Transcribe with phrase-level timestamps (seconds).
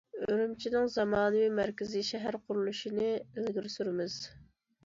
[0.27, 4.21] ئۈرۈمچىنىڭ زامانىۋى مەركىزىي شەھەر قۇرۇلۇشىنى ئىلگىرى سۈرىمىز.